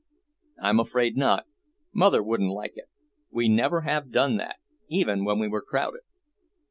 [0.59, 1.45] "I'm afraid not.
[1.93, 2.89] Mother wouldn't like it.
[3.29, 4.55] We never have done that,
[4.89, 6.01] even when we were crowded."